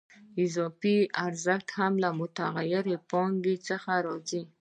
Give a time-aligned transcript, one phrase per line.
[0.43, 0.95] اضافي
[1.25, 4.41] ارزښت هم له متغیرې پانګې څخه راځي